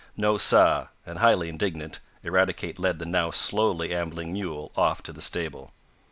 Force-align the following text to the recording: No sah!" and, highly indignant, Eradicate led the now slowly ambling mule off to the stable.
No 0.17 0.35
sah!" 0.35 0.87
and, 1.05 1.19
highly 1.19 1.47
indignant, 1.47 1.99
Eradicate 2.23 2.79
led 2.79 2.97
the 2.97 3.05
now 3.05 3.29
slowly 3.29 3.93
ambling 3.93 4.33
mule 4.33 4.71
off 4.75 5.03
to 5.03 5.13
the 5.13 5.21
stable. 5.21 5.73